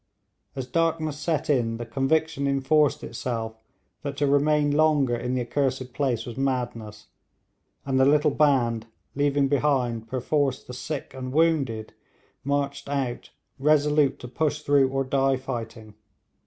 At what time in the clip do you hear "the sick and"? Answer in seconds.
10.63-11.31